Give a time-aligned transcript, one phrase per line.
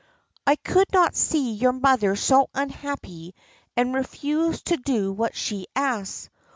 [0.47, 3.35] "I could not see your mother so unhappy
[3.77, 6.31] and refuse to do what she asked.